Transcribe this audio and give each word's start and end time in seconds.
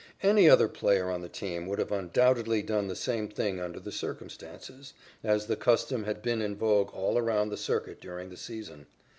Any 0.23 0.49
other 0.49 0.67
player 0.67 1.11
on 1.11 1.21
the 1.21 1.29
team 1.29 1.67
would 1.67 1.77
have 1.77 1.91
undoubtedly 1.91 2.63
done 2.63 2.87
the 2.87 2.95
same 2.95 3.27
thing 3.27 3.59
under 3.59 3.79
the 3.79 3.91
circumstances, 3.91 4.95
as 5.23 5.45
the 5.45 5.55
custom 5.55 6.05
had 6.05 6.23
been 6.23 6.41
in 6.41 6.55
vogue 6.55 6.89
all 6.91 7.19
around 7.19 7.49
the 7.49 7.55
circuit 7.55 8.01
during 8.01 8.29
the 8.31 8.35
season. 8.37 8.87